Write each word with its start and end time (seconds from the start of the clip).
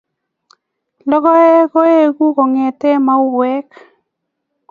Logoek 1.09 1.57
koeku 1.73 2.25
kongete 2.37 2.89
mauywek. 3.05 3.67